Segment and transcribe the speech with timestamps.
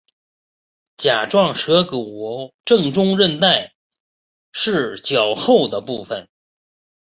[0.97, 3.75] 甲状舌骨正中韧带
[4.51, 6.27] 是较厚的部分。